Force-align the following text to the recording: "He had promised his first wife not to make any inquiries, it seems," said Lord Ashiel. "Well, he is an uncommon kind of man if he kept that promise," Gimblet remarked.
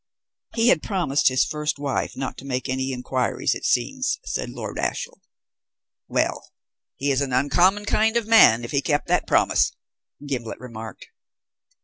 "He 0.55 0.69
had 0.69 0.81
promised 0.81 1.27
his 1.27 1.45
first 1.45 1.77
wife 1.77 2.17
not 2.17 2.35
to 2.39 2.43
make 2.43 2.67
any 2.67 2.91
inquiries, 2.91 3.53
it 3.53 3.65
seems," 3.65 4.17
said 4.25 4.49
Lord 4.49 4.79
Ashiel. 4.79 5.21
"Well, 6.07 6.51
he 6.95 7.11
is 7.11 7.21
an 7.21 7.33
uncommon 7.33 7.85
kind 7.85 8.17
of 8.17 8.25
man 8.25 8.63
if 8.65 8.71
he 8.71 8.81
kept 8.81 9.05
that 9.09 9.27
promise," 9.27 9.73
Gimblet 10.25 10.59
remarked. 10.59 11.09